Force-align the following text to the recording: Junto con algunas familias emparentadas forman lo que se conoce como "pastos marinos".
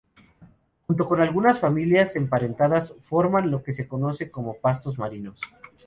Junto 0.87 1.07
con 1.07 1.21
algunas 1.21 1.59
familias 1.59 2.15
emparentadas 2.15 2.95
forman 3.01 3.51
lo 3.51 3.61
que 3.61 3.71
se 3.71 3.87
conoce 3.87 4.31
como 4.31 4.57
"pastos 4.59 4.97
marinos". 4.97 5.39